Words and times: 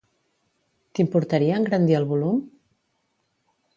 T'importaria 0.99 1.59
engrandir 1.63 1.99
el 1.99 2.09
volum? 2.15 2.41